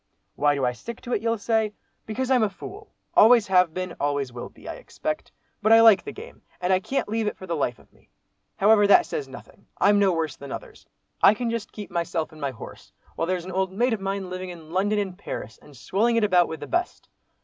Why 0.33 0.55
do 0.55 0.65
I 0.65 0.71
stick 0.71 0.99
to 1.01 1.13
it, 1.13 1.21
you'll 1.21 1.37
say? 1.37 1.75
Because 2.07 2.31
I'm 2.31 2.41
a 2.41 2.49
fool, 2.49 2.91
always 3.13 3.45
have 3.45 3.71
been, 3.71 3.95
always 3.99 4.33
will 4.33 4.49
be, 4.49 4.67
I 4.67 4.73
expect. 4.77 5.31
But 5.61 5.71
I 5.71 5.81
like 5.81 6.03
the 6.03 6.11
game, 6.11 6.41
and 6.59 6.73
I 6.73 6.79
can't 6.79 7.07
leave 7.07 7.27
it 7.27 7.37
for 7.37 7.45
the 7.45 7.55
life 7.55 7.77
of 7.77 7.93
me. 7.93 8.09
However, 8.57 8.87
that 8.87 9.05
says 9.05 9.27
nothing. 9.27 9.67
I'm 9.77 9.99
no 9.99 10.11
worse 10.11 10.35
than 10.37 10.51
others. 10.51 10.87
I 11.21 11.35
can 11.35 11.51
just 11.51 11.71
keep 11.71 11.91
myself 11.91 12.31
and 12.31 12.41
my 12.41 12.49
horse, 12.49 12.91
while 13.15 13.27
there's 13.27 13.45
an 13.45 13.51
old 13.51 13.73
mate 13.73 13.93
of 13.93 14.01
mine 14.01 14.31
living 14.31 14.49
in 14.49 14.71
London 14.71 14.97
and 14.97 15.15
Paris, 15.15 15.59
and 15.61 15.77
swelling 15.77 16.15
it 16.15 16.23
about 16.23 16.47
with 16.47 16.61
the 16.61 16.65
best! 16.65 17.07